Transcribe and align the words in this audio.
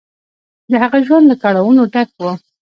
د 0.69 0.71
هغه 0.83 0.97
ژوند 1.07 1.25
له 1.31 1.35
کړاوونو 1.43 1.81
ډک 1.93 2.09
و. 2.19 2.23